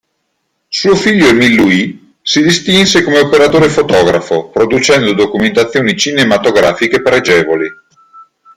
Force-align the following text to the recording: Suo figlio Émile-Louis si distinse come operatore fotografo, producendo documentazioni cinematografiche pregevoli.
Suo 0.67 0.95
figlio 0.95 1.27
Émile-Louis 1.27 2.15
si 2.23 2.41
distinse 2.41 3.03
come 3.03 3.19
operatore 3.19 3.69
fotografo, 3.69 4.47
producendo 4.49 5.13
documentazioni 5.13 5.95
cinematografiche 5.95 7.03
pregevoli. 7.03 7.69